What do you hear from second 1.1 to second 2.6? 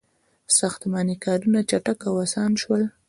کارونه چټک او آسان